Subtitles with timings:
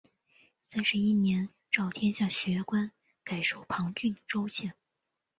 [0.65, 2.91] 三十一年诏天下学官
[3.23, 4.73] 改授旁郡州县。